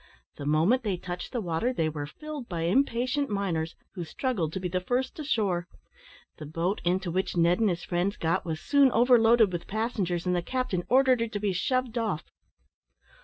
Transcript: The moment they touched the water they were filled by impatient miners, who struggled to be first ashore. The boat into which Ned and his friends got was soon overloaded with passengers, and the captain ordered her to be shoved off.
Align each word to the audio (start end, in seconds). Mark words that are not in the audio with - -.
The 0.37 0.47
moment 0.47 0.81
they 0.81 0.97
touched 0.97 1.31
the 1.31 1.41
water 1.41 1.71
they 1.71 1.87
were 1.87 2.07
filled 2.07 2.49
by 2.49 2.61
impatient 2.61 3.29
miners, 3.29 3.75
who 3.93 4.03
struggled 4.03 4.51
to 4.53 4.59
be 4.59 4.67
first 4.67 5.19
ashore. 5.19 5.67
The 6.39 6.47
boat 6.47 6.81
into 6.83 7.11
which 7.11 7.37
Ned 7.37 7.59
and 7.59 7.69
his 7.69 7.83
friends 7.83 8.17
got 8.17 8.43
was 8.43 8.59
soon 8.59 8.89
overloaded 8.93 9.53
with 9.53 9.67
passengers, 9.67 10.25
and 10.25 10.35
the 10.35 10.41
captain 10.41 10.85
ordered 10.89 11.19
her 11.19 11.27
to 11.27 11.39
be 11.39 11.53
shoved 11.53 11.99
off. 11.99 12.23